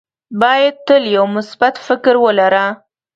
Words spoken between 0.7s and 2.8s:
تل یو مثبت فکر ولره.